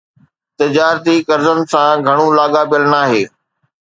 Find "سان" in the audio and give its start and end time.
1.71-1.95